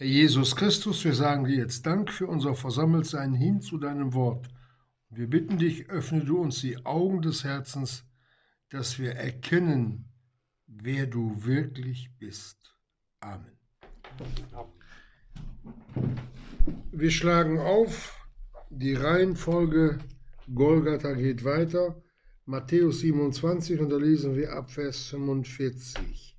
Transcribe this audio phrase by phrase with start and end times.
[0.00, 4.46] Herr Jesus Christus, wir sagen dir jetzt Dank für unser Versammeltsein hin zu deinem Wort.
[5.10, 8.04] Wir bitten dich, öffne du uns die Augen des Herzens,
[8.68, 10.04] dass wir erkennen,
[10.68, 12.58] wer du wirklich bist.
[13.18, 13.58] Amen.
[16.92, 18.24] Wir schlagen auf,
[18.70, 19.98] die Reihenfolge
[20.54, 22.00] Golgatha geht weiter.
[22.44, 26.37] Matthäus 27 und da lesen wir ab Vers 45.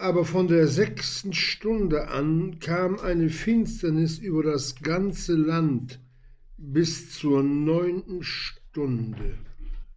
[0.00, 6.00] Aber von der sechsten Stunde an kam eine Finsternis über das ganze Land
[6.56, 9.36] bis zur neunten Stunde.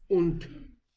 [0.10, 0.50] Und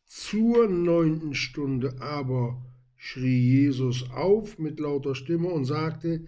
[0.07, 2.61] zur neunten Stunde aber
[2.97, 6.27] schrie Jesus auf mit lauter Stimme und sagte,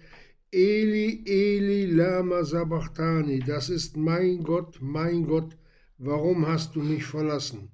[0.53, 5.57] Eli, Eli, lama sabachthani, das ist mein Gott, mein Gott,
[5.99, 7.73] warum hast du mich verlassen?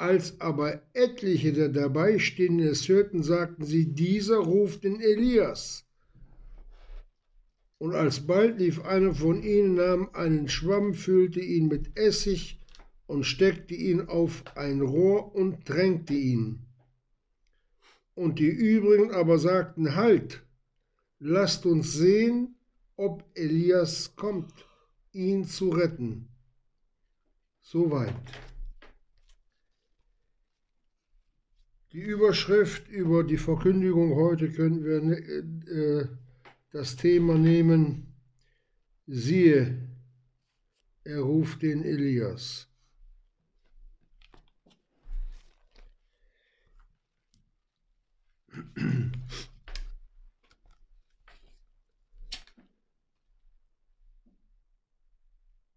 [0.00, 5.84] Als aber etliche der Dabeistehenden es hörten, sagten sie, dieser ruft den Elias.
[7.76, 12.58] Und alsbald lief einer von ihnen, nahm einen Schwamm, füllte ihn mit Essig
[13.06, 16.60] und steckte ihn auf ein Rohr und tränkte ihn.
[18.14, 20.42] Und die übrigen aber sagten, halt,
[21.18, 22.54] lasst uns sehen,
[22.96, 24.64] ob Elias kommt,
[25.12, 26.30] ihn zu retten.
[27.60, 28.14] Soweit.
[31.92, 35.02] Die Überschrift über die Verkündigung heute können wir
[35.68, 36.06] äh,
[36.70, 38.14] das Thema nehmen,
[39.08, 39.88] siehe,
[41.02, 42.68] er ruft den Elias.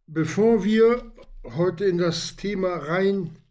[0.06, 1.12] Bevor wir
[1.44, 3.43] heute in das Thema rein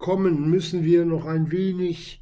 [0.00, 2.20] kommen, müssen wir noch ein wenig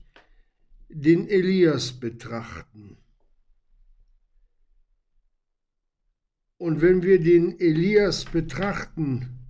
[0.91, 2.98] den Elias betrachten.
[6.59, 9.47] Und wenn wir den Elias betrachten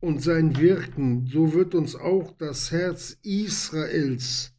[0.00, 4.52] und sein Wirken, so wird uns auch das Herz Israels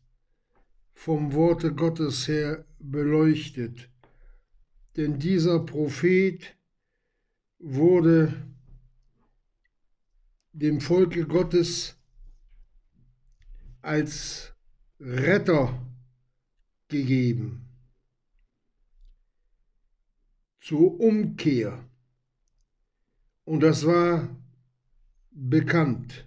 [0.93, 3.89] vom Worte Gottes her beleuchtet.
[4.95, 6.55] Denn dieser Prophet
[7.57, 8.33] wurde
[10.53, 11.97] dem Volke Gottes
[13.81, 14.53] als
[14.99, 15.79] Retter
[16.87, 17.67] gegeben
[20.61, 21.83] zur Umkehr.
[23.45, 24.29] Und das war
[25.31, 26.25] bekannt.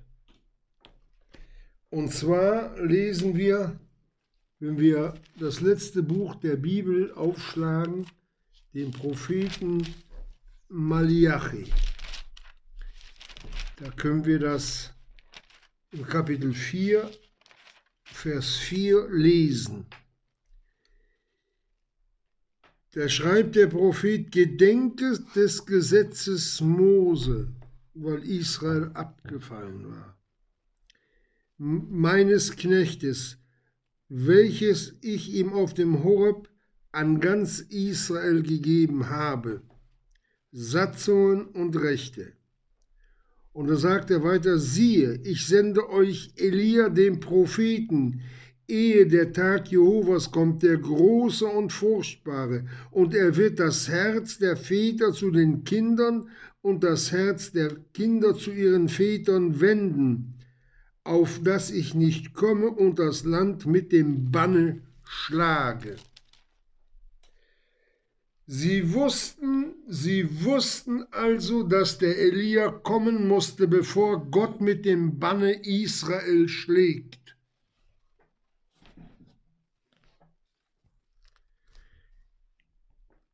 [1.90, 3.78] Und zwar lesen wir,
[4.58, 8.06] wenn wir das letzte Buch der Bibel aufschlagen,
[8.72, 9.86] den Propheten
[10.68, 11.72] Malachi.
[13.76, 14.92] Da können wir das
[15.92, 17.08] im Kapitel 4
[18.24, 19.84] Vers 4 lesen.
[22.92, 27.52] Da schreibt der Prophet, Gedenke des Gesetzes Mose,
[27.92, 30.18] weil Israel abgefallen war,
[31.58, 33.36] meines Knechtes,
[34.08, 36.48] welches ich ihm auf dem Horeb
[36.92, 39.60] an ganz Israel gegeben habe,
[40.50, 42.32] Satzungen und Rechte.
[43.54, 48.20] Und da sagt er weiter, siehe, ich sende euch Elia, den Propheten,
[48.66, 54.56] ehe der Tag Jehovas kommt, der große und furchtbare, und er wird das Herz der
[54.56, 56.30] Väter zu den Kindern
[56.62, 60.34] und das Herz der Kinder zu ihren Vätern wenden,
[61.04, 65.94] auf dass ich nicht komme und das Land mit dem Banne schlage.
[68.46, 75.64] Sie wussten, sie wussten also, dass der Elia kommen musste, bevor Gott mit dem Banne
[75.64, 77.36] Israel schlägt.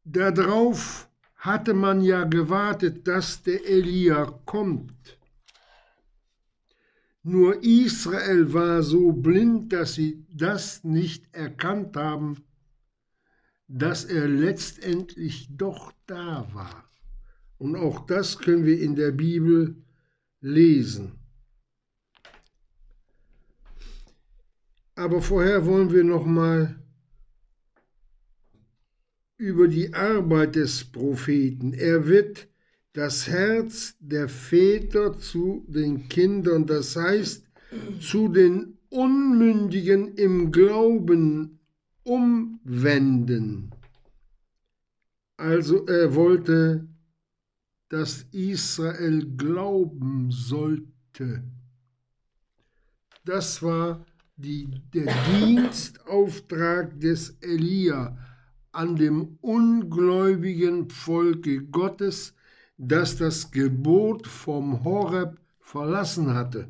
[0.04, 5.18] Darauf hatte man ja gewartet, dass der Elia kommt.
[7.24, 12.44] Nur Israel war so blind, dass sie das nicht erkannt haben
[13.72, 16.90] dass er letztendlich doch da war.
[17.58, 19.76] Und auch das können wir in der Bibel
[20.40, 21.12] lesen.
[24.96, 26.82] Aber vorher wollen wir noch mal
[29.36, 31.72] über die Arbeit des Propheten.
[31.72, 32.48] Er wird
[32.92, 37.46] das Herz der Väter zu den Kindern, das heißt
[38.00, 41.59] zu den Unmündigen im Glauben
[42.10, 43.70] umwenden.
[45.36, 46.88] Also er wollte,
[47.88, 51.44] dass Israel glauben sollte.
[53.24, 54.04] Das war
[54.36, 58.18] die, der Dienstauftrag des Elia
[58.72, 62.34] an dem ungläubigen Volke Gottes,
[62.76, 66.68] das das Gebot vom Horeb verlassen hatte.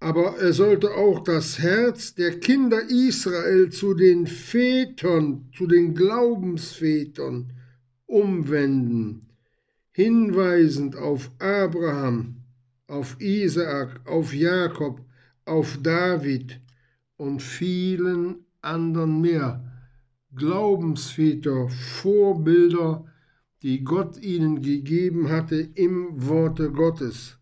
[0.00, 7.52] Aber er sollte auch das Herz der Kinder Israel zu den Vätern, zu den Glaubensvätern
[8.06, 9.28] umwenden,
[9.90, 12.36] hinweisend auf Abraham,
[12.86, 15.00] auf Isaak, auf Jakob,
[15.44, 16.60] auf David
[17.16, 19.64] und vielen anderen mehr.
[20.34, 23.04] Glaubensväter, Vorbilder,
[23.62, 27.37] die Gott ihnen gegeben hatte im Worte Gottes.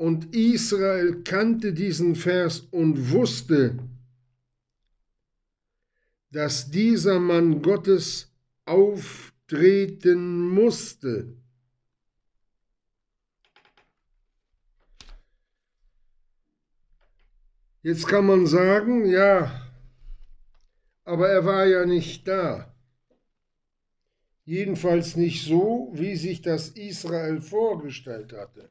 [0.00, 3.78] Und Israel kannte diesen Vers und wusste,
[6.30, 8.32] dass dieser Mann Gottes
[8.64, 11.36] auftreten musste.
[17.82, 19.70] Jetzt kann man sagen, ja,
[21.04, 22.74] aber er war ja nicht da.
[24.46, 28.70] Jedenfalls nicht so, wie sich das Israel vorgestellt hatte.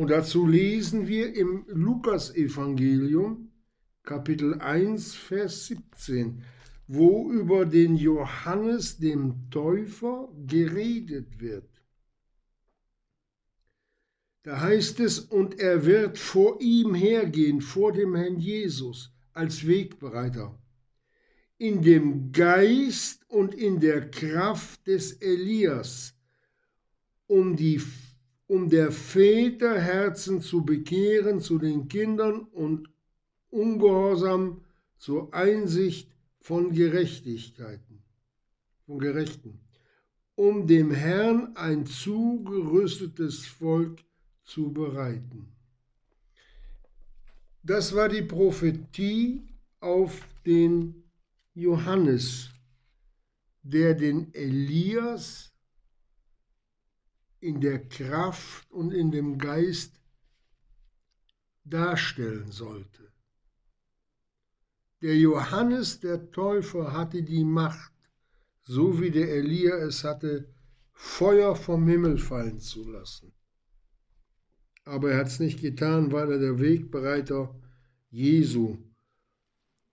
[0.00, 3.50] Und dazu lesen wir im Lukasevangelium
[4.02, 6.42] Kapitel 1, Vers 17,
[6.86, 11.68] wo über den Johannes dem Täufer geredet wird.
[14.42, 20.58] Da heißt es, und er wird vor ihm hergehen, vor dem Herrn Jesus, als Wegbereiter,
[21.58, 26.14] in dem Geist und in der Kraft des Elias,
[27.26, 27.78] um die
[28.50, 32.90] um der Väter Herzen zu bekehren zu den Kindern und
[33.50, 34.64] Ungehorsam
[34.98, 36.10] zur Einsicht
[36.40, 38.02] von Gerechtigkeiten,
[38.86, 39.60] von Gerechten,
[40.34, 44.02] um dem Herrn ein zugerüstetes Volk
[44.42, 45.46] zu bereiten.
[47.62, 49.46] Das war die Prophetie
[49.78, 51.04] auf den
[51.54, 52.50] Johannes,
[53.62, 55.49] der den Elias
[57.40, 60.00] in der Kraft und in dem Geist
[61.64, 63.10] darstellen sollte.
[65.02, 67.92] Der Johannes der Täufer hatte die Macht,
[68.62, 70.52] so wie der Elia es hatte,
[70.92, 73.32] Feuer vom Himmel fallen zu lassen.
[74.84, 77.54] Aber er hat es nicht getan, weil er der Wegbereiter
[78.10, 78.76] Jesu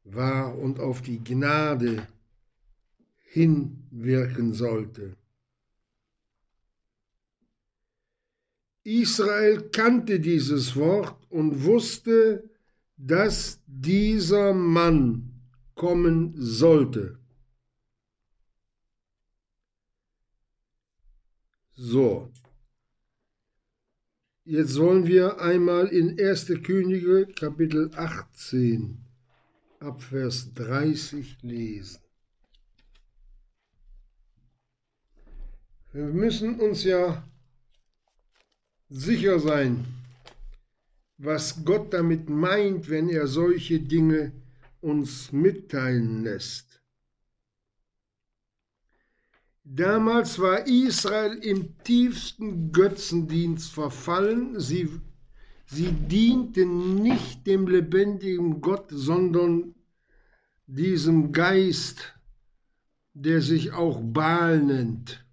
[0.03, 2.07] war und auf die Gnade
[3.29, 5.15] hinwirken sollte.
[8.88, 12.50] Israel kannte dieses Wort und wusste,
[12.95, 15.42] dass dieser Mann
[15.75, 17.19] kommen sollte.
[21.74, 22.31] So,
[24.45, 26.45] jetzt wollen wir einmal in 1.
[26.63, 28.98] Könige Kapitel 18
[29.81, 32.00] ab Vers 30 lesen.
[35.92, 37.28] Wir müssen uns ja
[38.89, 39.86] sicher sein,
[41.18, 44.31] was Gott damit meint, wenn er solche Dinge
[44.81, 46.81] uns mitteilen lässt.
[49.63, 54.60] Damals war Israel im tiefsten Götzendienst verfallen.
[54.62, 54.89] Sie,
[55.65, 59.75] sie dienten nicht dem lebendigen Gott, sondern
[60.67, 62.13] diesem Geist,
[63.13, 65.26] der sich auch Baal nennt.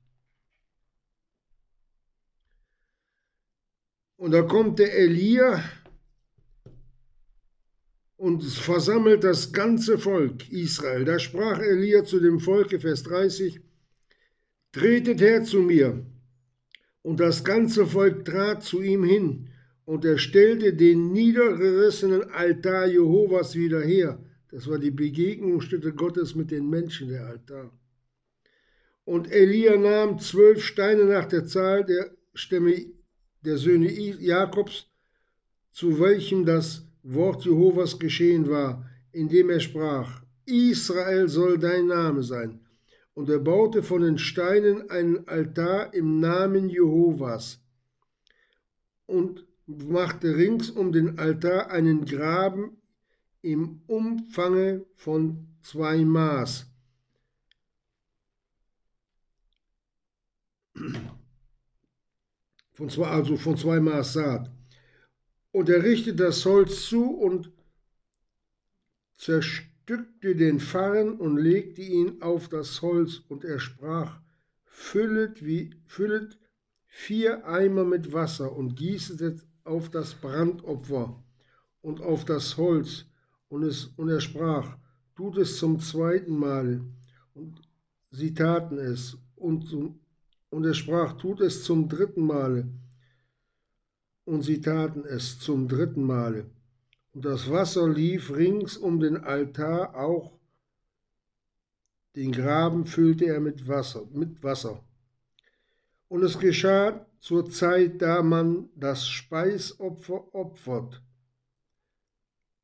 [4.25, 5.63] Und da kommt der Elia
[8.17, 11.05] und versammelt das ganze Volk Israel.
[11.05, 13.61] Da sprach Elia zu dem Volke, Vers 30,
[14.73, 16.07] Tretet her zu mir.
[17.03, 19.51] Und das ganze Volk trat zu ihm hin,
[19.85, 24.25] und er stellte den niedergerissenen Altar Jehovas wieder her.
[24.51, 27.79] Das war die Begegnungsstätte Gottes mit den Menschen, der Altar.
[29.05, 32.87] Und Elia nahm zwölf Steine nach der Zahl der Stämme
[33.45, 34.87] der Söhne Jakobs,
[35.73, 42.61] zu welchem das Wort Jehovas geschehen war, indem er sprach, Israel soll dein Name sein.
[43.15, 47.61] Und er baute von den Steinen einen Altar im Namen Jehovas
[49.07, 52.77] und machte rings um den Altar einen Graben
[53.43, 56.67] im Umfange von zwei Maß
[62.75, 64.51] von zwei, also von zwei Maß Saat.
[65.53, 67.51] Und er richtete das Holz zu und
[69.17, 74.21] zerstückte den Farren und legte ihn auf das Holz, und er sprach,
[74.65, 76.39] füllet, wie, füllet
[76.87, 81.23] vier Eimer mit Wasser und gießet es auf das Brandopfer
[81.81, 83.07] und auf das Holz.
[83.49, 84.77] Und, es, und er sprach,
[85.17, 86.81] tut es zum zweiten Male.
[87.35, 87.61] Und
[88.11, 89.17] sie taten es.
[89.37, 89.73] Und,
[90.55, 92.69] und er sprach, tut es zum dritten Male.
[94.25, 96.47] Und sie taten es zum dritten Male.
[97.13, 100.39] Und das Wasser lief rings um den Altar, auch
[102.15, 104.85] den Graben füllte er mit Wasser, mit Wasser.
[106.07, 111.03] Und es geschah zur Zeit, da man das Speisopfer opfert.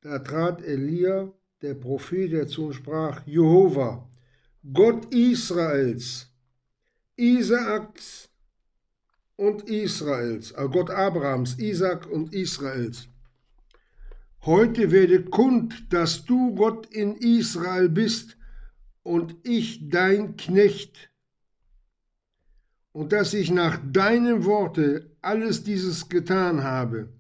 [0.03, 4.09] Da trat Elia, der Prophet, dazu und sprach, Jehova,
[4.73, 6.30] Gott Israels,
[7.21, 8.31] Isaaks
[9.37, 13.09] und Israels, äh Gott Abrahams, Isaak und Israels.
[14.47, 18.39] Heute werde kund, dass du Gott in Israel bist
[19.03, 21.11] und ich dein Knecht,
[22.93, 27.13] und dass ich nach deinem Worte alles dieses getan habe.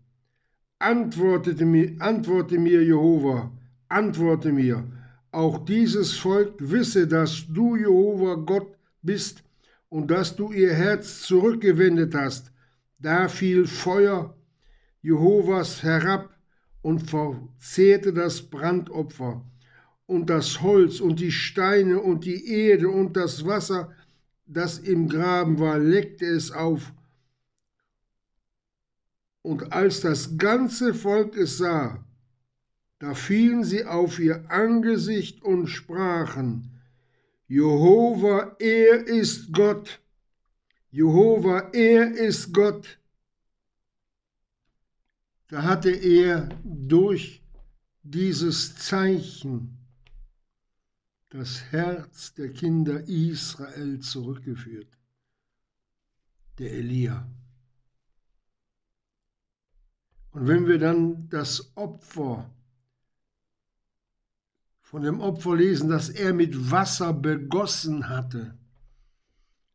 [0.78, 3.52] Antwortete mir, antworte mir, Jehova,
[3.88, 4.90] antworte mir.
[5.30, 9.44] Auch dieses Volk wisse, dass du, Jehova, Gott bist
[9.90, 12.50] und dass du ihr Herz zurückgewendet hast.
[12.98, 14.34] Da fiel Feuer
[15.02, 16.34] Jehovas herab
[16.80, 19.44] und verzehrte das Brandopfer
[20.06, 23.92] und das Holz und die Steine und die Erde und das Wasser,
[24.46, 26.92] das im Graben war, leckte es auf.
[29.42, 32.04] Und als das ganze Volk es sah,
[32.98, 36.69] da fielen sie auf ihr Angesicht und sprachen,
[37.50, 40.00] Jehova, er ist Gott.
[40.92, 43.00] Jehova, er ist Gott.
[45.48, 47.42] Da hatte er durch
[48.04, 49.76] dieses Zeichen
[51.30, 54.96] das Herz der Kinder Israel zurückgeführt.
[56.58, 57.28] Der Elia.
[60.30, 62.48] Und wenn wir dann das Opfer
[64.90, 68.58] von dem Opfer lesen, das er mit Wasser begossen hatte,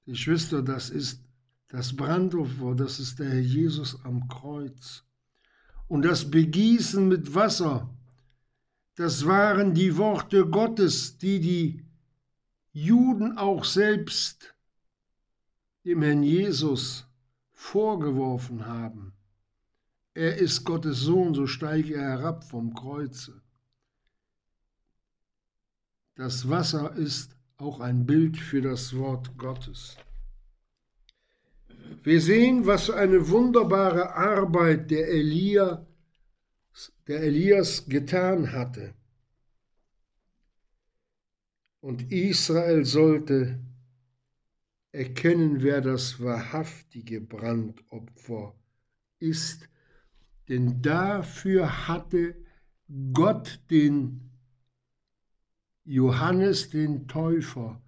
[0.06, 1.24] Geschwister, das ist
[1.70, 5.06] das Brandopfer, das ist der Herr Jesus am Kreuz.
[5.88, 7.90] Und das Begießen mit Wasser,
[8.96, 11.86] das waren die Worte Gottes, die die
[12.74, 14.54] Juden auch selbst
[15.86, 17.08] dem Herrn Jesus
[17.54, 19.14] vorgeworfen haben.
[20.14, 23.45] Er ist Gottes Sohn, so steige er herab vom Kreuze.
[26.16, 29.98] Das Wasser ist auch ein Bild für das Wort Gottes.
[32.04, 35.86] Wir sehen, was eine wunderbare Arbeit der Elia,
[37.08, 38.94] der Elias getan hatte.
[41.82, 43.60] Und Israel sollte
[44.94, 48.56] erkennen, wer das wahrhaftige Brandopfer
[49.20, 49.68] ist,
[50.48, 52.36] denn dafür hatte
[53.12, 54.35] Gott den
[55.86, 57.80] Johannes den Täufer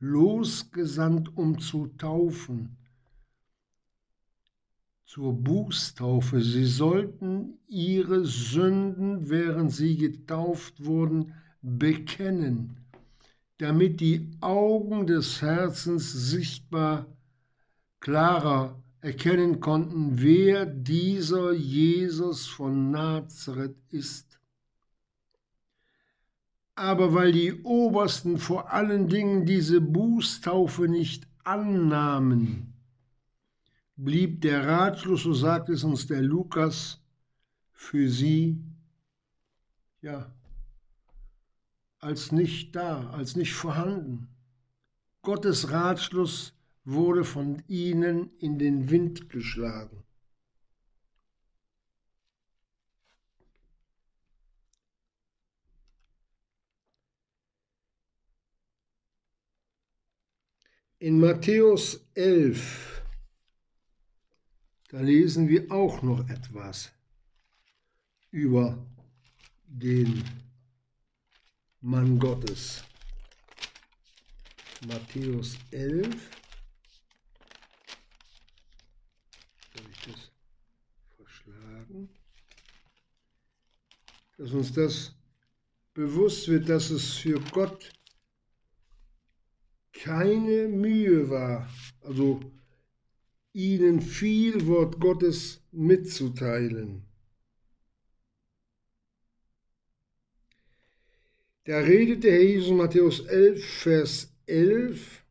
[0.00, 2.76] losgesandt, um zu taufen
[5.14, 6.40] zur Bußtaufe.
[6.40, 12.76] Sie sollten ihre Sünden, während sie getauft wurden, bekennen,
[13.58, 17.06] damit die Augen des Herzens sichtbar
[18.00, 24.40] klarer erkennen konnten, wer dieser Jesus von Nazareth ist.
[26.76, 32.74] Aber weil die Obersten vor allen Dingen diese Bußtaufe nicht annahmen,
[33.96, 37.00] blieb der Ratschluss, so sagt es uns der Lukas,
[37.70, 38.60] für sie,
[40.00, 40.32] ja,
[41.98, 44.28] als nicht da, als nicht vorhanden.
[45.22, 46.54] Gottes Ratschluss
[46.84, 50.03] wurde von ihnen in den Wind geschlagen.
[61.04, 63.02] In Matthäus 11
[64.88, 66.90] da lesen wir auch noch etwas
[68.30, 68.78] über
[69.66, 70.24] den
[71.82, 72.84] Mann Gottes.
[74.86, 76.06] Matthäus 11.
[79.74, 80.30] Habe ich das
[81.18, 82.08] verschlagen?
[84.38, 85.14] Dass uns das
[85.92, 87.92] bewusst wird, dass es für Gott
[90.04, 91.66] keine Mühe war,
[92.02, 92.38] also
[93.54, 97.06] ihnen viel Wort Gottes mitzuteilen.
[101.64, 105.24] Da redete Herr Jesus Matthäus 11, Vers 11,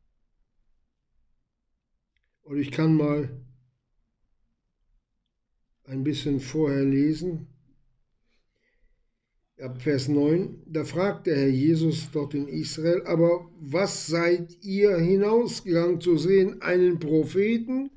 [2.41, 3.29] Und ich kann mal
[5.83, 7.52] ein bisschen vorher lesen.
[9.63, 14.97] Ab Vers 9, da fragt der Herr Jesus dort in Israel, aber was seid ihr
[14.97, 16.61] hinausgegangen zu sehen?
[16.61, 17.89] Einen Propheten?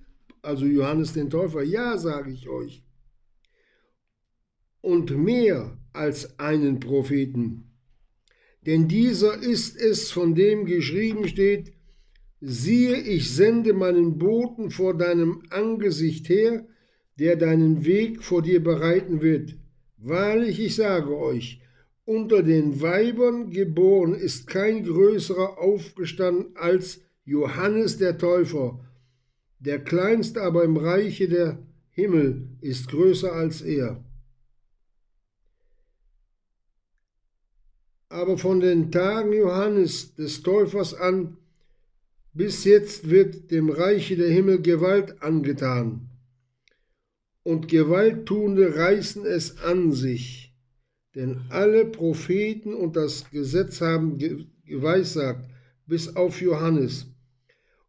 [0.42, 2.85] Also Johannes den Täufer, ja, sage ich euch.
[4.80, 7.73] Und mehr als einen Propheten.
[8.64, 11.73] Denn dieser ist es, von dem geschrieben steht,
[12.40, 16.64] siehe, ich sende meinen Boten vor deinem Angesicht her,
[17.18, 19.56] der deinen Weg vor dir bereiten wird.
[19.99, 21.61] Wahrlich, ich sage euch,
[22.05, 28.79] unter den Weibern geboren ist kein größerer aufgestanden als Johannes der Täufer.
[29.59, 31.59] Der kleinste aber im Reiche der
[31.91, 34.05] Himmel ist größer als er.
[38.09, 41.38] Aber von den Tagen Johannes des Täufers an
[42.33, 46.11] bis jetzt wird dem Reiche der Himmel Gewalt angetan
[47.47, 50.53] und Gewalttuende reißen es an sich,
[51.15, 54.19] denn alle Propheten und das Gesetz haben
[54.65, 55.49] geweissagt,
[55.87, 57.07] bis auf Johannes.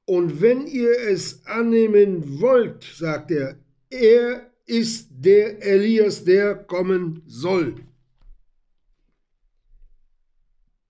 [0.05, 3.57] Und wenn ihr es annehmen wollt, sagt er,
[3.89, 7.77] er ist der Elias, der kommen soll.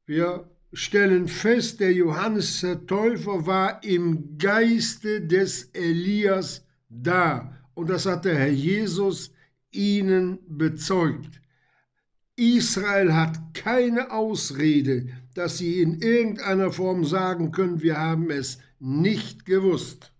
[0.05, 8.07] Wir stellen fest, der Johannes der Täufer war im Geiste des Elias da und das
[8.07, 9.31] hat der Herr Jesus
[9.71, 11.39] ihnen bezeugt.
[12.35, 19.45] Israel hat keine Ausrede, dass sie in irgendeiner Form sagen können, wir haben es nicht
[19.45, 20.11] gewusst.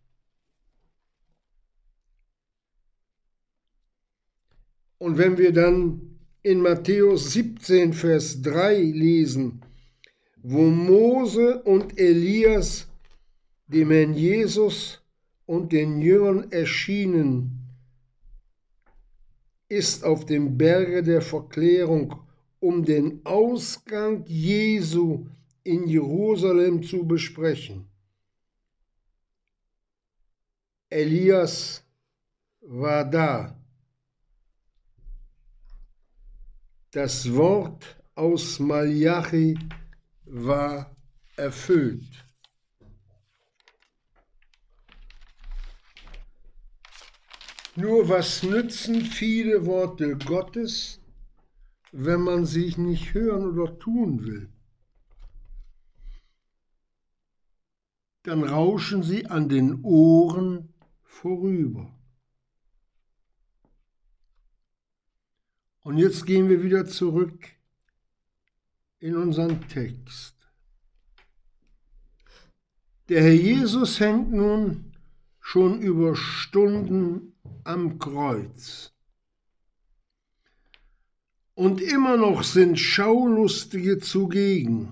[5.00, 9.62] Und wenn wir dann in Matthäus 17, Vers 3 lesen,
[10.44, 12.88] wo Mose und Elias
[13.66, 15.02] dem Herrn Jesus
[15.48, 17.58] und den Jüngern erschienen,
[19.70, 22.16] ist auf dem Berge der Verklärung,
[22.60, 25.26] um den Ausgang Jesu
[25.64, 27.88] in Jerusalem zu besprechen.
[30.90, 31.84] Elias
[32.62, 33.58] war da.
[36.92, 39.58] Das Wort aus Malachi
[40.26, 40.96] war
[41.36, 42.27] erfüllt.
[47.78, 51.00] Nur was nützen viele Worte Gottes,
[51.92, 54.50] wenn man sie nicht hören oder tun will?
[58.24, 61.96] Dann rauschen sie an den Ohren vorüber.
[65.82, 67.48] Und jetzt gehen wir wieder zurück
[68.98, 70.36] in unseren Text.
[73.08, 74.87] Der Herr Jesus hängt nun
[75.50, 77.32] schon über Stunden
[77.64, 78.92] am Kreuz.
[81.54, 84.92] Und immer noch sind Schaulustige zugegen.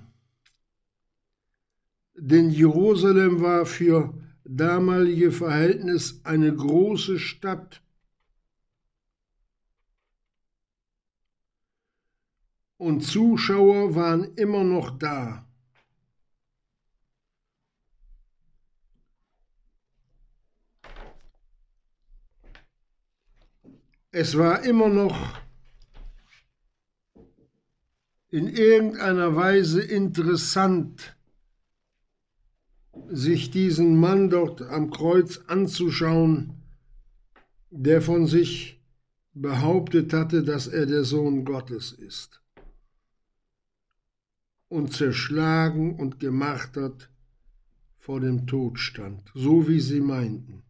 [2.13, 4.13] Denn Jerusalem war für
[4.45, 7.81] damalige Verhältnis eine große Stadt.
[12.77, 15.44] Und Zuschauer waren immer noch da.
[24.17, 25.41] Es war immer noch
[28.29, 31.17] in irgendeiner Weise interessant,
[33.09, 36.53] sich diesen Mann dort am Kreuz anzuschauen,
[37.71, 38.81] der von sich
[39.33, 42.41] behauptet hatte, dass er der Sohn Gottes ist
[44.69, 47.09] und zerschlagen und gemartert
[47.97, 50.64] vor dem Tod stand, so wie sie meinten.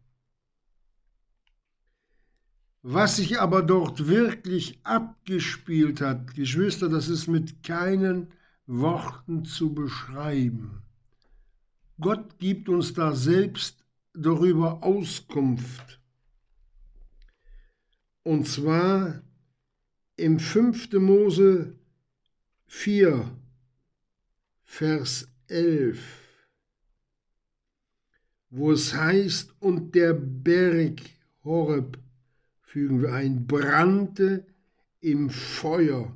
[2.88, 8.28] Was sich aber dort wirklich abgespielt hat, Geschwister, das ist mit keinen
[8.68, 10.82] Worten zu beschreiben.
[12.00, 16.00] Gott gibt uns da selbst darüber Auskunft.
[18.22, 19.20] Und zwar
[20.14, 20.92] im 5.
[20.92, 21.76] Mose
[22.66, 23.36] 4,
[24.62, 25.98] Vers 11,
[28.50, 31.00] wo es heißt, und der Berg
[31.42, 31.98] Horeb
[32.66, 34.46] fügen wir ein, brannte
[35.00, 36.14] im Feuer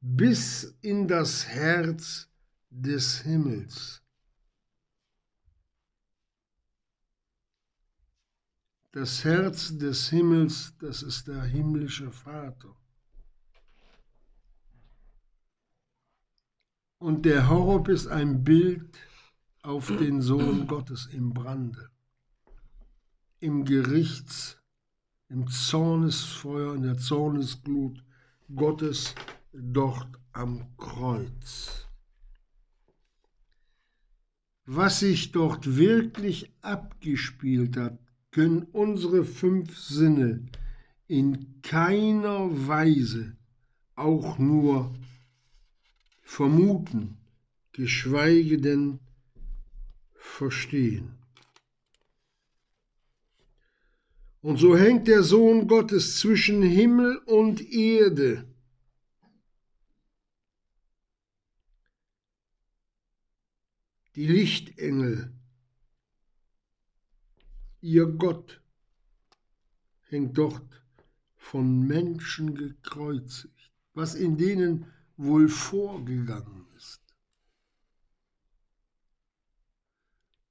[0.00, 2.28] bis in das Herz
[2.70, 4.02] des Himmels.
[8.92, 12.76] Das Herz des Himmels, das ist der himmlische Vater.
[16.98, 18.96] Und der Horob ist ein Bild
[19.62, 21.90] auf den Sohn Gottes im Brande.
[23.40, 24.60] im Gerichts,
[25.28, 28.02] im Zornesfeuer, in der Zornesglut
[28.54, 29.14] Gottes
[29.52, 31.86] dort am Kreuz.
[34.66, 37.98] Was sich dort wirklich abgespielt hat,
[38.30, 40.46] können unsere fünf Sinne
[41.06, 43.36] in keiner Weise
[43.94, 44.92] auch nur
[46.22, 47.16] vermuten,
[47.72, 48.98] geschweige denn
[50.14, 51.15] verstehen.
[54.46, 58.46] Und so hängt der Sohn Gottes zwischen Himmel und Erde.
[64.14, 65.32] Die Lichtengel,
[67.80, 68.62] ihr Gott,
[70.04, 70.80] hängt dort
[71.34, 77.02] von Menschen gekreuzigt, was in denen wohl vorgegangen ist.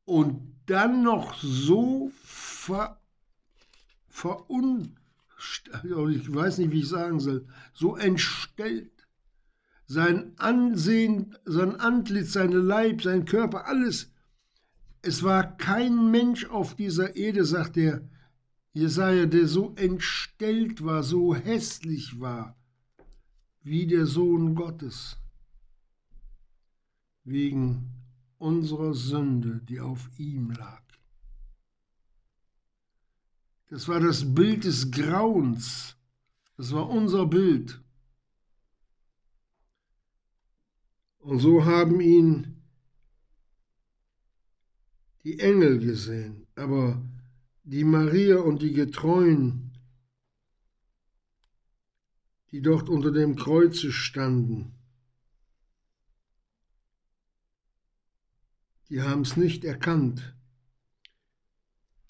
[0.03, 3.01] Und dann noch so ver
[4.15, 4.95] verun,
[6.09, 8.91] ich weiß nicht, wie ich sagen soll, so entstellt.
[9.87, 14.11] Sein Ansehen, sein Antlitz, seine Leib, sein Körper, alles.
[15.01, 18.07] Es war kein Mensch auf dieser Erde, sagt der
[18.73, 22.55] Jesaja, der so entstellt war, so hässlich war,
[23.61, 25.17] wie der Sohn Gottes,
[27.25, 27.91] wegen
[28.37, 30.84] unserer Sünde, die auf ihm lag.
[33.67, 35.95] Das war das Bild des Grauens.
[36.57, 37.81] Das war unser Bild.
[41.19, 42.61] Und so haben ihn
[45.23, 47.03] die Engel gesehen, aber
[47.63, 49.71] die Maria und die Getreuen,
[52.51, 54.75] die dort unter dem Kreuze standen,
[58.89, 60.34] die haben es nicht erkannt.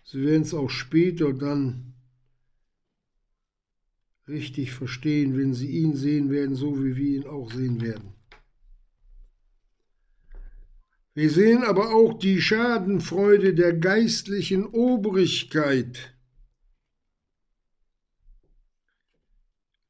[0.06, 1.96] Sie werden es auch später dann
[4.28, 8.14] richtig verstehen, wenn Sie ihn sehen werden, so wie wir ihn auch sehen werden.
[11.16, 16.14] Wir sehen aber auch die Schadenfreude der geistlichen Obrigkeit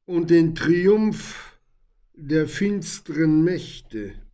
[0.06, 1.60] und den Triumph
[2.14, 4.25] der finsteren Mächte.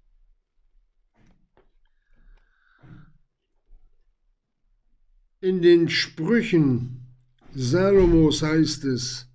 [5.43, 7.01] In den Sprüchen
[7.55, 9.27] Salomos heißt es,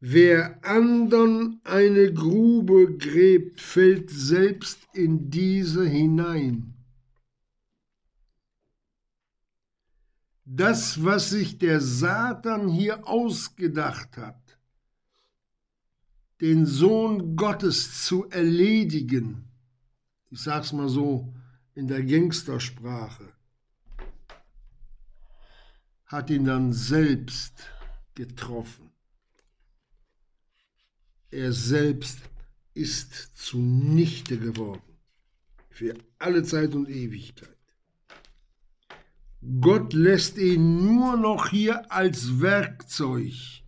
[0.00, 6.72] Wer andern eine Grube gräbt, fällt selbst in diese hinein.
[10.46, 14.58] Das, was sich der Satan hier ausgedacht hat,
[16.40, 19.44] den Sohn Gottes zu erledigen,
[20.30, 21.34] ich sag's mal so
[21.74, 23.34] in der Gangstersprache,
[26.10, 27.54] hat ihn dann selbst
[28.16, 28.90] getroffen.
[31.30, 32.18] Er selbst
[32.74, 34.82] ist zunichte geworden
[35.68, 37.56] für alle Zeit und Ewigkeit.
[39.60, 43.62] Gott lässt ihn nur noch hier als Werkzeug,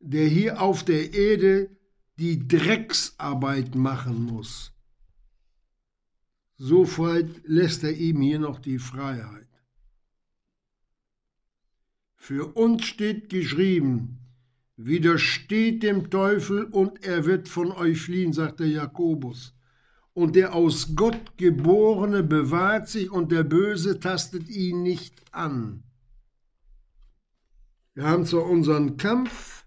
[0.00, 1.70] der hier auf der Erde
[2.16, 4.72] die Drecksarbeit machen muss.
[6.58, 9.41] Sofort lässt er ihm hier noch die Freiheit.
[12.22, 14.20] Für uns steht geschrieben,
[14.76, 19.56] widersteht dem Teufel und er wird von euch fliehen, sagt der Jakobus.
[20.12, 25.82] Und der aus Gott geborene bewahrt sich und der Böse tastet ihn nicht an.
[27.94, 29.66] Wir haben zwar unseren Kampf,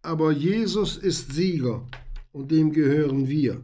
[0.00, 1.86] aber Jesus ist Sieger
[2.32, 3.62] und dem gehören wir.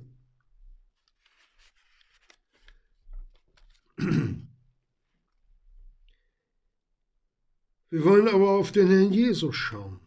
[7.91, 10.01] Wir wollen aber auf den Herrn Jesus schauen.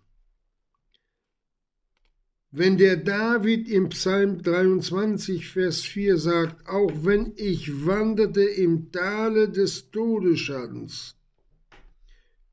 [2.50, 9.50] Wenn der David im Psalm 23, Vers 4 sagt, auch wenn ich wanderte im Tale
[9.50, 11.18] des Todesschadens,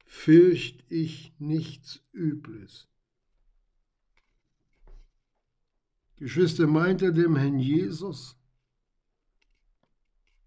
[0.06, 2.88] fürcht ich nichts Übles.
[6.16, 8.36] Geschwister, meint er dem Herrn Jesus?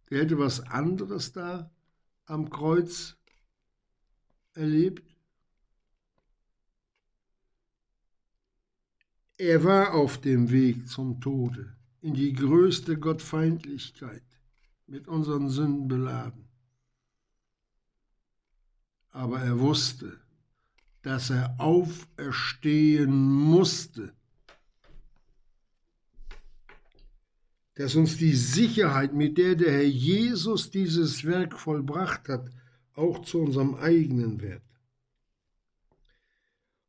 [0.10, 1.72] Der hätte was anderes da
[2.26, 3.18] am Kreuz
[4.56, 5.04] erlebt?
[9.38, 14.24] Er war auf dem Weg zum Tode, in die größte Gottfeindlichkeit,
[14.88, 16.48] mit unseren Sünden beladen.
[19.10, 20.20] Aber er wusste,
[21.02, 24.14] dass er auferstehen musste,
[27.76, 32.50] dass uns die Sicherheit, mit der der Herr Jesus dieses Werk vollbracht hat,
[32.96, 34.62] auch zu unserem eigenen Wert.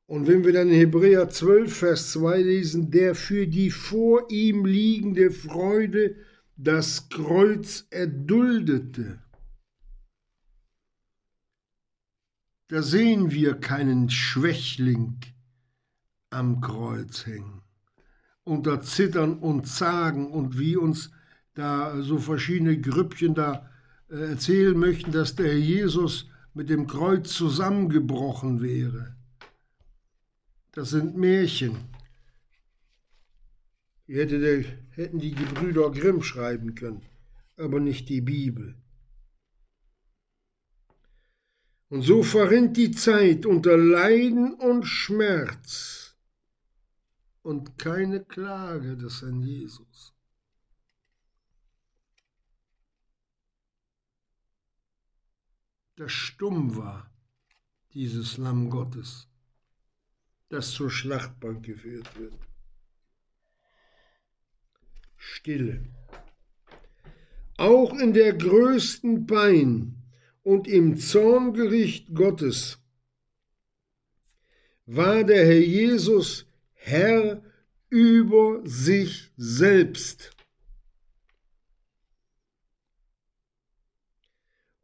[0.07, 4.67] Und wenn wir dann in Hebräer 12, Vers 2 lesen, der für die vor ihm
[4.67, 6.17] liegende Freude
[6.57, 9.19] das Kreuz erduldete,
[12.69, 15.21] da sehen wir keinen Schwächling
[16.31, 17.63] am Kreuz hängen.
[18.43, 21.11] Und da zittern und zagen und wie uns
[21.55, 23.71] da so verschiedene Grüppchen da
[24.09, 29.17] erzählen möchten, dass der Jesus mit dem Kreuz zusammengebrochen wäre.
[30.73, 31.77] Das sind Märchen.
[34.07, 37.03] Die hätten die Gebrüder Grimm schreiben können,
[37.57, 38.75] aber nicht die Bibel.
[41.89, 46.17] Und so verrinnt die Zeit unter Leiden und Schmerz
[47.43, 50.14] und keine Klage des Herrn Jesus.
[55.97, 57.09] Das stumm war,
[57.93, 59.29] dieses Lamm Gottes,
[60.49, 62.35] das zur Schlachtbank geführt wird.
[65.17, 65.87] Stille.
[67.57, 70.03] Auch in der größten Pein
[70.43, 72.79] und im Zorngericht Gottes
[74.87, 77.43] war der Herr Jesus Herr
[77.89, 80.34] über sich selbst.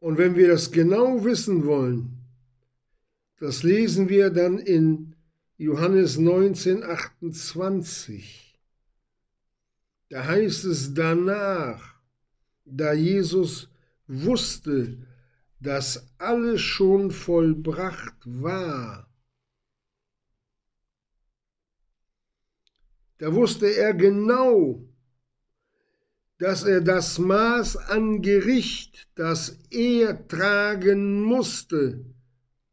[0.01, 2.21] Und wenn wir das genau wissen wollen,
[3.39, 5.15] das lesen wir dann in
[5.57, 8.59] Johannes 19, 28.
[10.09, 11.95] Da heißt es danach,
[12.65, 13.69] da Jesus
[14.07, 15.07] wusste,
[15.61, 19.09] dass alles schon vollbracht war.
[23.19, 24.83] Da wusste er genau,
[26.41, 32.03] dass er das Maß an Gericht, das er tragen musste,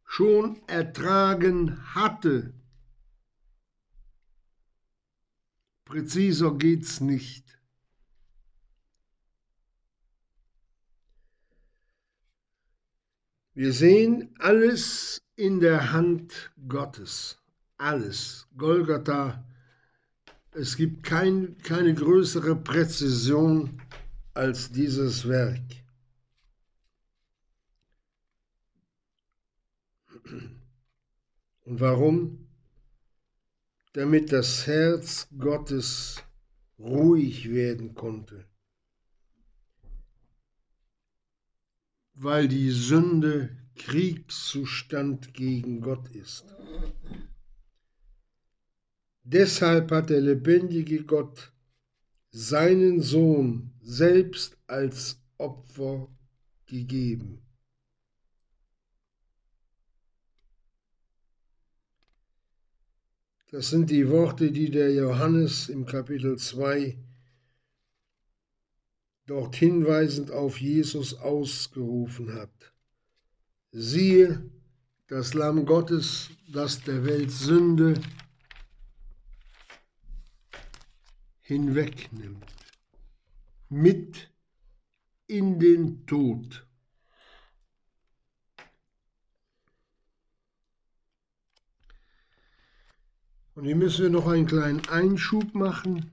[0.06, 2.54] schon ertragen hatte.
[5.84, 7.60] Präziser geht's nicht.
[13.54, 17.38] Wir sehen alles in der Hand Gottes.
[17.78, 18.48] Alles.
[18.56, 19.44] Golgatha.
[20.58, 23.82] Es gibt kein, keine größere Präzision
[24.34, 25.62] als dieses Werk.
[31.66, 32.48] Und warum?
[33.94, 36.24] Damit das Herz Gottes
[36.80, 38.46] ruhig werden konnte.
[42.20, 46.46] weil die Sünde Kriegszustand gegen Gott ist.
[49.30, 51.52] Deshalb hat der lebendige Gott
[52.32, 56.08] seinen Sohn selbst als Opfer
[56.66, 57.42] gegeben.
[63.52, 66.98] Das sind die Worte, die der Johannes im Kapitel 2
[69.26, 72.74] dort hinweisend auf Jesus ausgerufen hat.
[73.74, 74.50] Siehe,
[75.08, 77.96] das Lamm Gottes, das der Welt Sünde
[81.48, 82.46] hinwegnimmt,
[83.70, 84.30] mit
[85.28, 86.68] in den Tod.
[93.56, 96.12] Und hier müssen wir noch einen kleinen Einschub machen.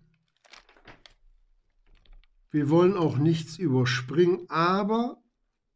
[2.53, 5.21] Wir wollen auch nichts überspringen, aber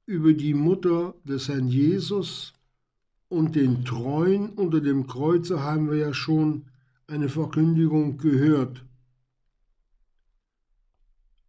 [0.06, 2.54] über die Mutter des Herrn Jesus
[3.26, 6.66] und den Treuen unter dem Kreuze haben wir ja schon
[7.08, 8.84] eine Verkündigung gehört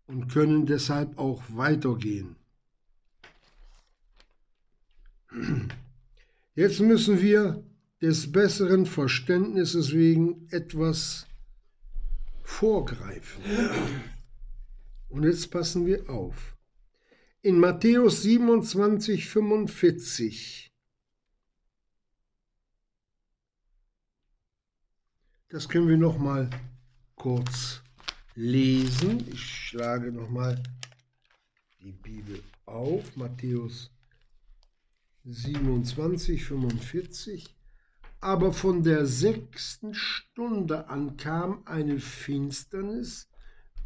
[0.09, 2.35] und können deshalb auch weitergehen.
[6.55, 7.63] Jetzt müssen wir
[8.01, 11.27] des besseren Verständnisses wegen etwas
[12.41, 13.43] vorgreifen.
[15.09, 16.57] Und jetzt passen wir auf.
[17.43, 20.71] In Matthäus 27, 45.
[25.49, 26.49] Das können wir noch mal
[27.15, 27.83] kurz
[28.35, 29.25] lesen.
[29.31, 30.61] Ich schlage noch mal
[31.81, 33.15] die Bibel auf.
[33.15, 33.91] Matthäus
[35.25, 37.55] 27, 45.
[38.21, 43.29] Aber von der sechsten Stunde an kam eine Finsternis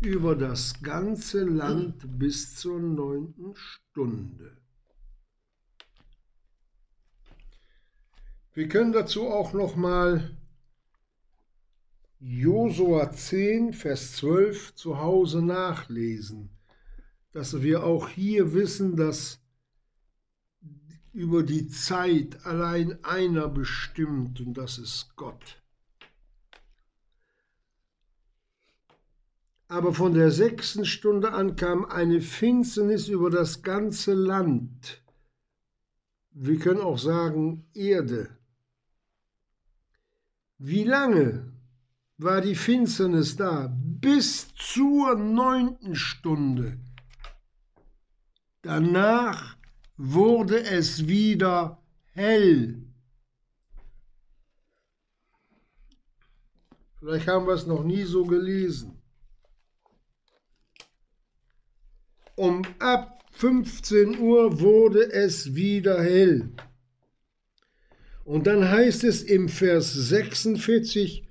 [0.02, 4.58] über das ganze Land bis zur neunten Stunde.
[8.54, 10.38] Wir können dazu auch noch mal
[12.26, 16.52] Josua 10, Vers 12 zu Hause nachlesen,
[17.34, 19.42] dass wir auch hier wissen, dass
[21.12, 25.62] über die Zeit allein einer bestimmt und das ist Gott.
[29.68, 35.04] Aber von der sechsten Stunde an kam eine Finsternis über das ganze Land.
[36.32, 38.38] Wir können auch sagen Erde.
[40.58, 41.53] Wie lange
[42.18, 43.74] war die Finsternis da?
[43.76, 46.78] Bis zur neunten Stunde.
[48.62, 49.58] Danach
[49.98, 52.84] wurde es wieder hell.
[57.00, 59.02] Vielleicht haben wir es noch nie so gelesen.
[62.36, 66.50] Um ab 15 Uhr wurde es wieder hell.
[68.24, 71.28] Und dann heißt es im Vers 46,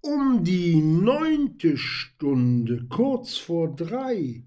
[0.00, 4.44] um die neunte Stunde, kurz vor drei,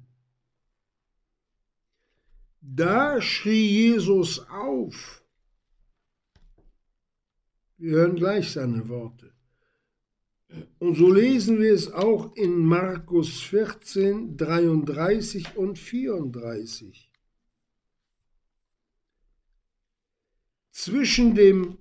[2.61, 5.23] da schrie Jesus auf.
[7.77, 9.33] Wir hören gleich seine Worte.
[10.79, 17.09] Und so lesen wir es auch in Markus 14, 33 und 34.
[20.71, 21.77] Zwischen dem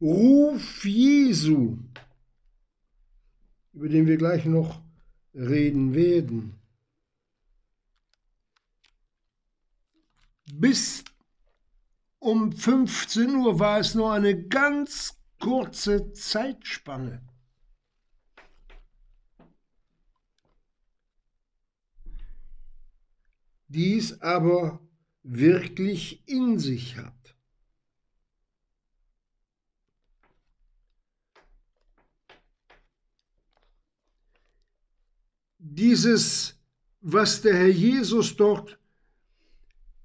[0.00, 1.78] Ruf Jesu,
[3.72, 4.82] über den wir gleich noch
[5.34, 6.62] reden werden,
[10.54, 11.02] Bis
[12.18, 17.22] um 15 Uhr war es nur eine ganz kurze Zeitspanne.
[23.66, 24.86] Dies aber
[25.22, 27.21] wirklich in sich hat.
[35.74, 36.58] Dieses,
[37.00, 38.78] was der Herr Jesus dort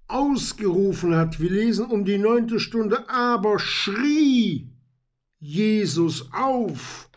[0.08, 1.40] ausgerufen hat.
[1.40, 4.70] Wir lesen um die neunte Stunde, aber schrie
[5.40, 7.10] Jesus auf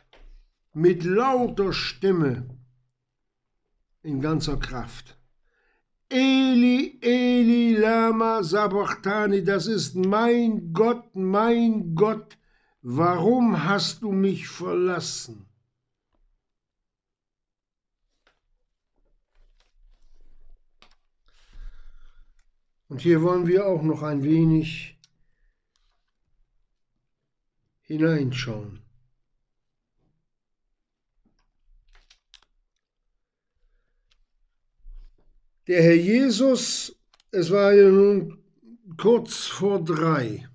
[0.74, 2.58] mit lauter Stimme
[4.02, 5.16] in ganzer Kraft.
[6.08, 12.36] Eli, Eli, Lama Sabachthani, das ist mein Gott, mein Gott,
[12.82, 15.46] warum hast du mich verlassen?
[22.90, 24.98] Und hier wollen wir auch noch ein wenig
[27.82, 28.80] hineinschauen.
[35.68, 36.96] Der Herr Jesus,
[37.30, 38.42] es war ja nun
[38.96, 40.48] kurz vor drei,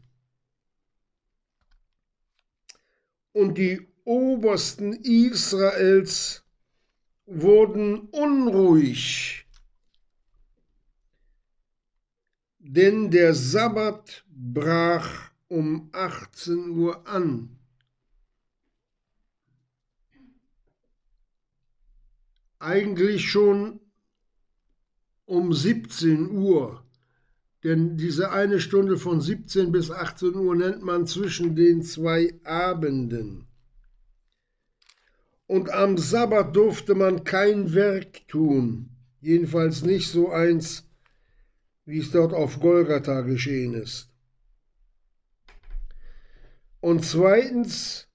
[3.32, 6.44] und die Obersten Israels
[7.26, 9.45] wurden unruhig
[12.68, 17.60] denn der Sabbat brach um 18 Uhr an.
[22.58, 23.80] Eigentlich schon
[25.26, 26.84] um 17 Uhr,
[27.64, 33.46] denn diese eine Stunde von 17 bis 18 Uhr nennt man zwischen den zwei Abenden.
[35.46, 38.90] Und am Sabbat durfte man kein Werk tun,
[39.22, 40.85] jedenfalls nicht so eins,
[41.86, 44.10] wie es dort auf Golgatha geschehen ist.
[46.82, 48.08] Und zweitens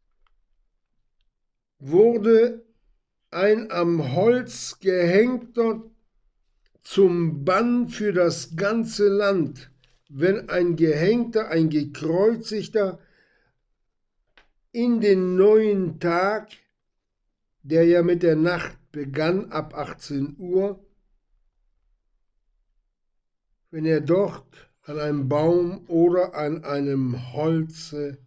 [1.79, 2.65] wurde
[3.31, 5.83] ein am Holz gehängter
[6.83, 9.71] zum Bann für das ganze Land,
[10.09, 12.99] wenn ein Gehängter, ein Gekreuzigter
[14.73, 16.49] in den neuen Tag,
[17.63, 20.85] der ja mit der Nacht begann ab 18 Uhr,
[23.71, 28.19] wenn er dort an einem Baum oder an einem Holze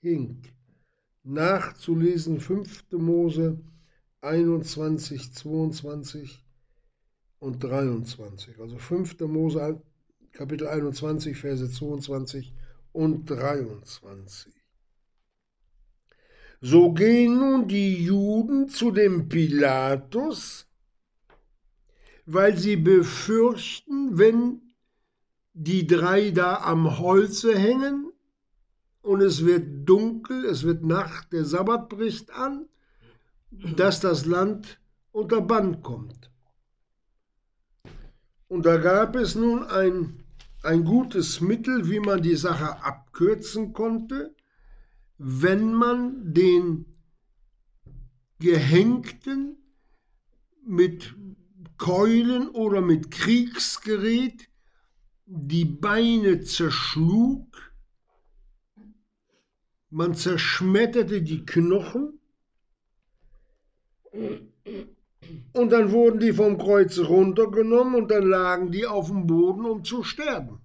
[0.00, 0.42] hing.
[1.24, 2.92] Nachzulesen 5.
[2.92, 3.58] Mose
[4.20, 6.44] 21, 22
[7.38, 8.60] und 23.
[8.60, 9.20] Also 5.
[9.20, 9.82] Mose
[10.32, 12.52] Kapitel 21, Verse 22
[12.92, 14.52] und 23.
[16.60, 20.66] So gehen nun die Juden zu dem Pilatus,
[22.24, 24.65] weil sie befürchten, wenn
[25.58, 28.12] die drei da am Holze hängen
[29.00, 32.68] und es wird dunkel, es wird Nacht, der Sabbat bricht an,
[33.50, 34.78] dass das Land
[35.12, 36.30] unter Bann kommt.
[38.48, 40.22] Und da gab es nun ein,
[40.62, 44.36] ein gutes Mittel, wie man die Sache abkürzen konnte,
[45.16, 46.84] wenn man den
[48.40, 49.56] Gehängten
[50.66, 51.16] mit
[51.78, 54.50] Keulen oder mit Kriegsgerät
[55.26, 57.74] die Beine zerschlug,
[59.90, 62.20] man zerschmetterte die Knochen
[65.52, 69.84] und dann wurden die vom Kreuz runtergenommen und dann lagen die auf dem Boden, um
[69.84, 70.60] zu sterben.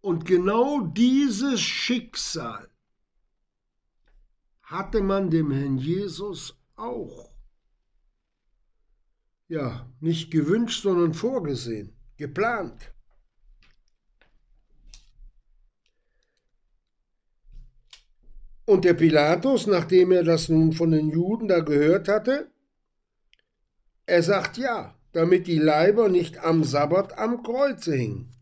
[0.00, 2.68] Und genau dieses Schicksal
[4.62, 7.30] hatte man dem Herrn Jesus auch,
[9.46, 12.92] ja, nicht gewünscht, sondern vorgesehen, geplant.
[18.64, 22.50] Und der Pilatus, nachdem er das nun von den Juden da gehört hatte,
[24.06, 28.34] er sagt ja, damit die Leiber nicht am Sabbat am Kreuze hingen.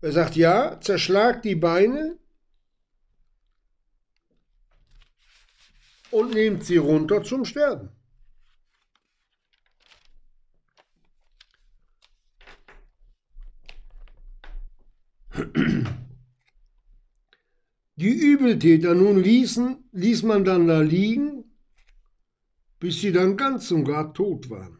[0.00, 2.18] Er sagt, ja, zerschlagt die Beine
[6.10, 7.90] und nehmt sie runter zum Sterben.
[17.96, 21.44] Die Übeltäter nun ließen, ließ man dann da liegen,
[22.78, 24.78] bis sie dann ganz und gar tot waren.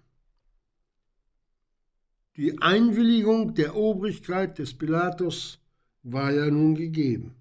[2.36, 5.60] Die Einwilligung der Obrigkeit des Pilatus
[6.02, 7.36] war ja nun gegeben.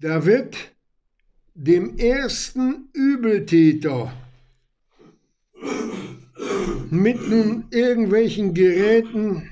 [0.00, 0.73] Da wird
[1.54, 4.12] dem ersten Übeltäter
[6.90, 9.50] mit nun irgendwelchen Geräten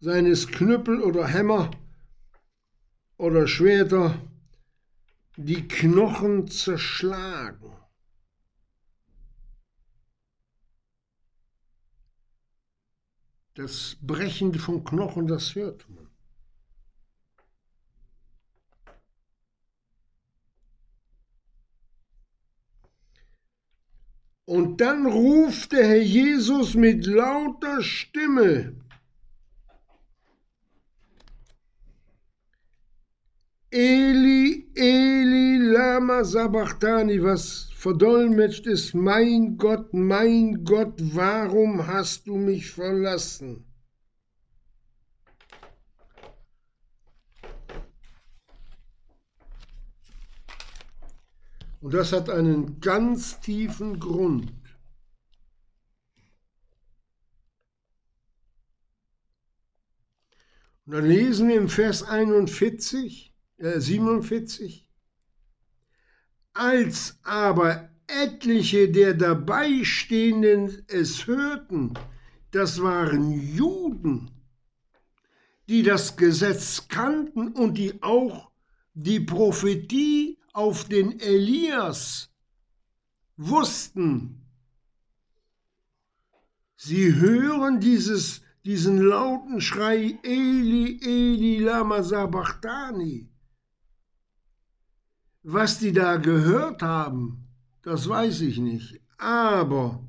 [0.00, 1.70] seines Knüppel oder Hämmer
[3.18, 4.18] oder Schwerter
[5.36, 7.70] die Knochen zerschlagen.
[13.54, 16.09] Das Brechen von Knochen, das hört man.
[24.50, 28.74] Und dann ruft der Herr Jesus mit lauter Stimme,
[33.70, 42.72] Eli, Eli, lama sabachthani, was verdolmetscht ist, mein Gott, mein Gott, warum hast du mich
[42.72, 43.69] verlassen?
[51.90, 54.52] Und das hat einen ganz tiefen Grund.
[60.86, 64.88] Und dann lesen wir im Vers 41, 47.
[66.52, 71.94] Als aber etliche der Dabeistehenden es hörten,
[72.52, 74.30] das waren Juden,
[75.68, 78.52] die das Gesetz kannten und die auch
[78.94, 82.30] die Prophetie auf den Elias
[83.36, 84.46] wussten.
[86.76, 93.28] Sie hören dieses, diesen lauten Schrei Eli, Eli, lama sabachthani.
[95.42, 97.48] Was die da gehört haben,
[97.82, 99.00] das weiß ich nicht.
[99.16, 100.06] Aber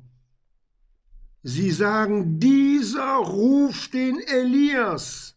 [1.42, 5.36] sie sagen, dieser ruft den Elias.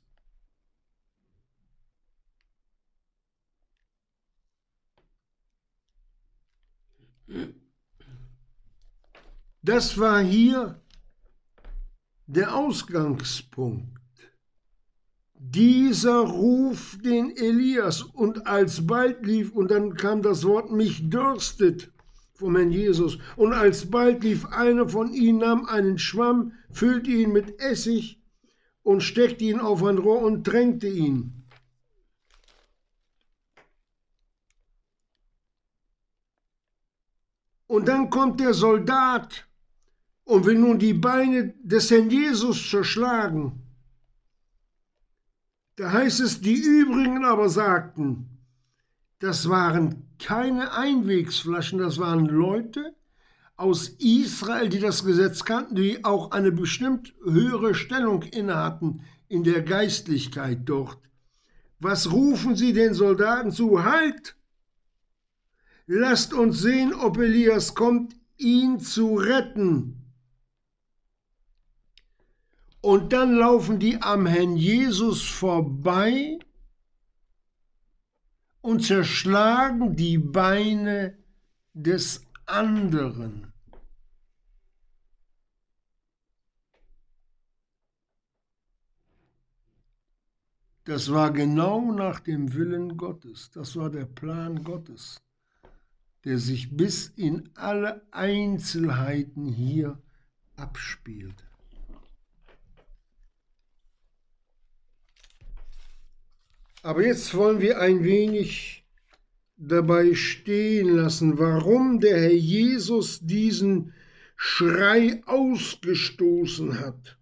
[9.66, 10.80] Das war hier
[12.28, 14.00] der Ausgangspunkt.
[15.34, 21.92] Dieser Ruf den Elias und alsbald lief, und dann kam das Wort, mich dürstet
[22.36, 23.18] vom Herrn Jesus.
[23.38, 28.22] Und alsbald lief einer von ihnen, nahm einen Schwamm, füllte ihn mit Essig
[28.84, 31.48] und steckte ihn auf ein Rohr und tränkte ihn.
[37.66, 39.48] Und dann kommt der Soldat
[40.26, 43.62] und will nun die Beine des Herrn Jesus zerschlagen.
[45.78, 48.30] Da heißt es, die übrigen aber sagten,
[49.20, 52.96] das waren keine Einwegsflaschen, das waren Leute
[53.58, 59.62] aus Israel, die das Gesetz kannten, die auch eine bestimmt höhere Stellung innehatten in der
[59.62, 61.00] Geistlichkeit dort.
[61.80, 63.84] Was rufen sie den Soldaten zu?
[63.84, 64.36] Halt!
[65.88, 69.95] Lasst uns sehen, ob Elias kommt, ihn zu retten.
[72.86, 76.38] Und dann laufen die am Herrn Jesus vorbei
[78.62, 81.18] und zerschlagen die Beine
[81.74, 83.52] des anderen.
[90.84, 93.50] Das war genau nach dem Willen Gottes.
[93.50, 95.20] Das war der Plan Gottes,
[96.24, 100.00] der sich bis in alle Einzelheiten hier
[100.56, 101.45] abspielt.
[106.86, 108.86] Aber jetzt wollen wir ein wenig
[109.58, 113.92] dabei stehen lassen, warum der Herr Jesus diesen
[114.36, 117.18] Schrei ausgestoßen hat.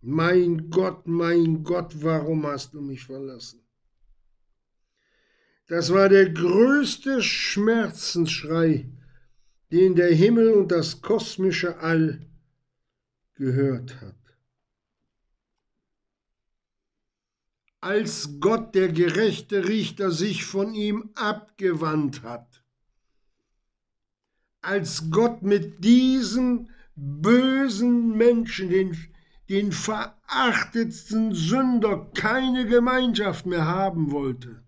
[0.00, 3.60] Mein Gott, mein Gott, warum hast du mich verlassen?
[5.68, 8.90] Das war der größte Schmerzensschrei,
[9.70, 12.26] den der Himmel und das kosmische All
[13.36, 14.23] gehört hat.
[17.84, 22.64] Als Gott, der gerechte Richter, sich von ihm abgewandt hat.
[24.62, 28.96] Als Gott mit diesem bösen Menschen, den
[29.50, 34.62] den verachtetsten Sünder keine Gemeinschaft mehr haben wollte.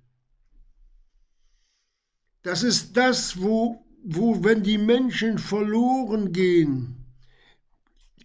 [2.43, 7.07] Das ist das, wo, wo wenn die Menschen verloren gehen,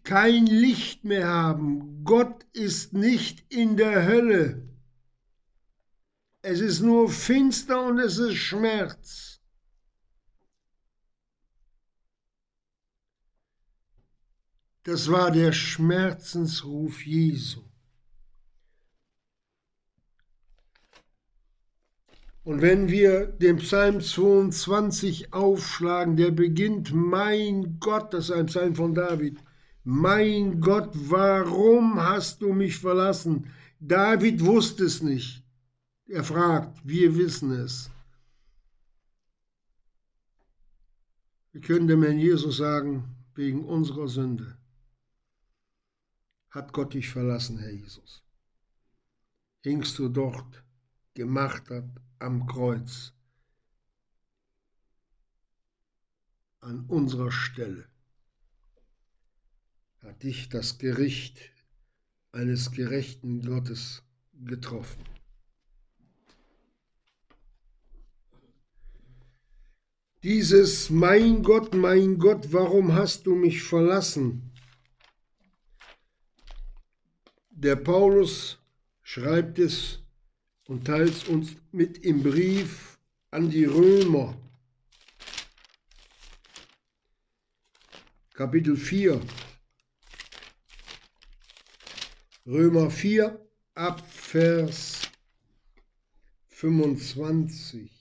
[0.03, 2.03] kein Licht mehr haben.
[2.03, 4.70] Gott ist nicht in der Hölle.
[6.43, 9.39] Es ist nur finster und es ist Schmerz.
[14.83, 17.61] Das war der Schmerzensruf Jesu.
[22.43, 28.75] Und wenn wir den Psalm 22 aufschlagen, der beginnt, mein Gott, das ist ein Psalm
[28.75, 29.37] von David,
[29.83, 33.47] mein Gott, warum hast du mich verlassen?
[33.79, 35.43] David wusste es nicht.
[36.11, 37.89] Er fragt, wir wissen es.
[41.53, 44.57] Wir können dem Herrn Jesus sagen, wegen unserer Sünde
[46.49, 48.25] hat Gott dich verlassen, Herr Jesus.
[49.61, 50.65] Hingst du dort
[51.13, 51.89] gemacht hat
[52.19, 53.13] am Kreuz
[56.59, 57.87] an unserer Stelle,
[60.01, 61.39] hat dich das Gericht
[62.33, 64.03] eines gerechten Gottes
[64.33, 65.10] getroffen.
[70.23, 74.51] Dieses Mein Gott, mein Gott, warum hast du mich verlassen?
[77.49, 78.59] Der Paulus
[79.01, 79.97] schreibt es
[80.67, 82.99] und teilt es uns mit im Brief
[83.31, 84.37] an die Römer.
[88.35, 89.19] Kapitel 4.
[92.45, 93.43] Römer 4
[93.73, 95.01] ab Vers
[96.49, 98.00] 25.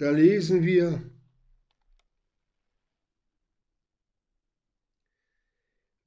[0.00, 1.02] Da lesen wir,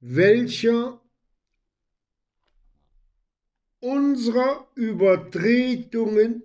[0.00, 1.00] welcher
[3.78, 6.42] unserer Übertretungen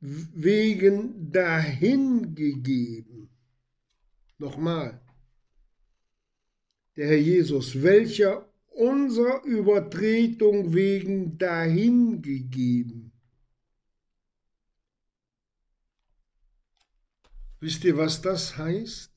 [0.00, 3.30] wegen dahingegeben.
[4.38, 5.00] Nochmal,
[6.96, 13.11] der Herr Jesus, welcher unserer Übertretung wegen dahingegeben.
[17.62, 19.10] Wisst ihr, was das heißt?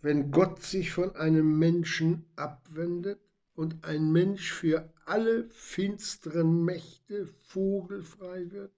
[0.00, 3.20] Wenn Gott sich von einem Menschen abwendet,
[3.60, 8.72] und ein Mensch für alle finsteren Mächte vogelfrei wird?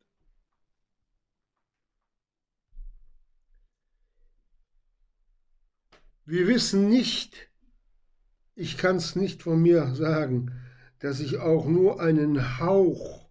[6.24, 7.48] Wir wissen nicht,
[8.56, 10.50] ich kann es nicht von mir sagen,
[10.98, 13.28] dass ich auch nur einen Hauch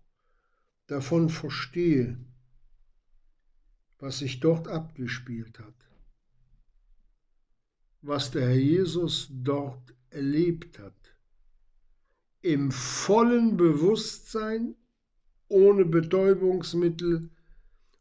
[0.87, 2.17] davon verstehe,
[4.01, 5.75] was sich dort abgespielt hat,
[8.01, 11.01] was der Herr Jesus dort erlebt hat
[12.41, 14.75] im vollen Bewusstsein,
[15.47, 17.29] ohne Betäubungsmittel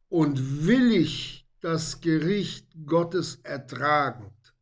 [0.08, 4.54] und willig das Gericht Gottes ertragend,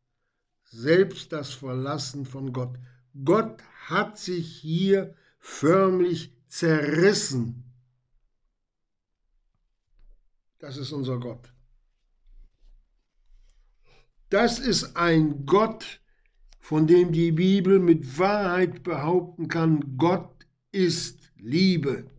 [0.65, 2.77] selbst das Verlassen von Gott.
[3.25, 7.68] Gott hat sich hier förmlich zerrissen.
[10.59, 11.53] Das ist unser Gott.
[14.29, 16.01] Das ist ein Gott,
[16.59, 22.11] von dem die Bibel mit Wahrheit behaupten kann, Gott ist Liebe.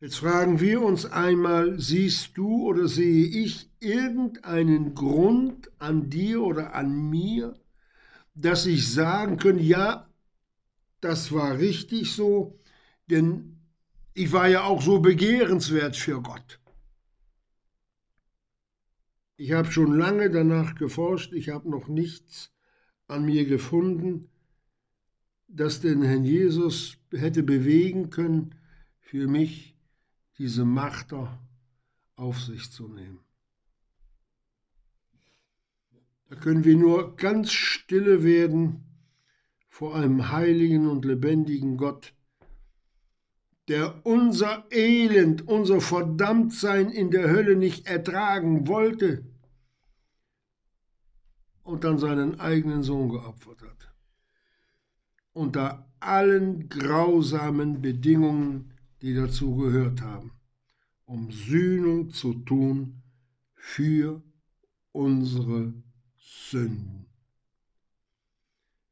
[0.00, 6.74] Jetzt fragen wir uns einmal, siehst du oder sehe ich irgendeinen Grund an dir oder
[6.74, 7.54] an mir,
[8.34, 10.08] dass ich sagen könnte, ja,
[11.00, 12.58] das war richtig so,
[13.06, 13.61] denn
[14.14, 16.60] ich war ja auch so begehrenswert für Gott.
[19.36, 22.52] Ich habe schon lange danach geforscht, ich habe noch nichts
[23.08, 24.30] an mir gefunden,
[25.48, 28.54] das den Herrn Jesus hätte bewegen können,
[29.00, 29.76] für mich
[30.38, 31.38] diese Machter
[32.16, 33.20] auf sich zu nehmen.
[36.28, 38.84] Da können wir nur ganz stille werden
[39.68, 42.14] vor einem heiligen und lebendigen Gott,
[43.68, 49.24] der unser Elend, unser Verdammtsein in der Hölle nicht ertragen wollte
[51.62, 53.94] und dann seinen eigenen Sohn geopfert hat.
[55.32, 60.32] Unter allen grausamen Bedingungen, die dazu gehört haben,
[61.04, 63.02] um Sühnung zu tun
[63.54, 64.22] für
[64.90, 65.72] unsere
[66.16, 67.06] Sünden.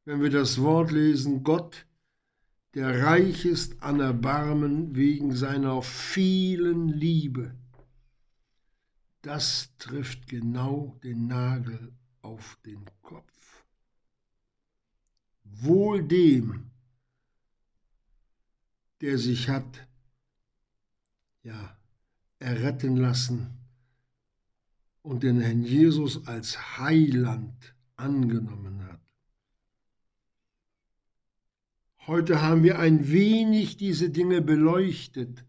[0.05, 1.85] Wenn wir das Wort lesen, Gott,
[2.73, 7.53] der reich ist an Erbarmen wegen seiner vielen Liebe,
[9.21, 13.65] das trifft genau den Nagel auf den Kopf.
[15.43, 16.71] Wohl dem,
[19.01, 19.87] der sich hat,
[21.43, 21.77] ja,
[22.39, 23.57] erretten lassen
[25.01, 28.99] und den Herrn Jesus als Heiland angenommen hat.
[32.07, 35.45] Heute haben wir ein wenig diese Dinge beleuchtet,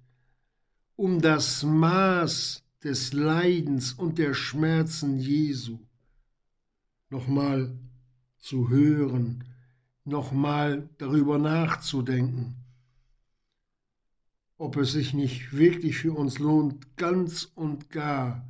[0.96, 5.78] um das Maß des Leidens und der Schmerzen Jesu
[7.08, 7.74] nochmal
[8.36, 9.44] zu hören,
[10.04, 12.56] nochmal darüber nachzudenken,
[14.58, 18.46] ob es sich nicht wirklich für uns lohnt, ganz und gar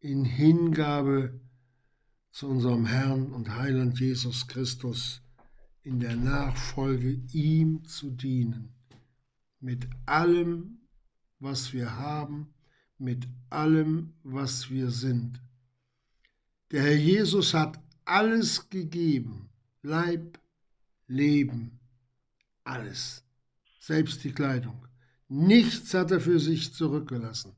[0.00, 1.38] in Hingabe
[2.32, 5.22] zu unserem Herrn und Heiland Jesus Christus
[5.90, 8.72] in der Nachfolge ihm zu dienen,
[9.58, 10.78] mit allem,
[11.40, 12.54] was wir haben,
[12.96, 15.42] mit allem, was wir sind.
[16.70, 19.48] Der Herr Jesus hat alles gegeben,
[19.82, 20.38] Leib,
[21.08, 21.80] Leben,
[22.62, 23.24] alles,
[23.80, 24.86] selbst die Kleidung.
[25.26, 27.56] Nichts hat er für sich zurückgelassen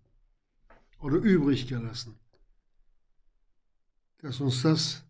[1.01, 2.14] oder übrig gelassen.
[4.22, 5.05] Dass uns das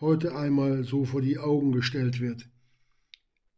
[0.00, 2.48] heute einmal so vor die Augen gestellt wird,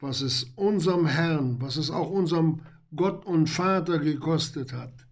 [0.01, 2.63] was es unserem Herrn, was es auch unserem
[2.95, 5.07] Gott und Vater gekostet hat,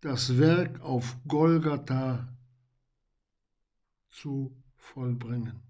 [0.00, 2.28] das Werk auf Golgatha
[4.10, 5.62] zu vollbringen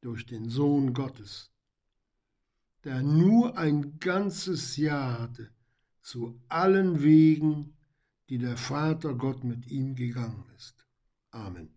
[0.00, 1.50] durch den Sohn Gottes,
[2.84, 5.50] der nur ein ganzes Jahr hatte
[6.00, 7.76] zu allen Wegen,
[8.28, 10.86] die der Vater Gott mit ihm gegangen ist.
[11.30, 11.75] Amen.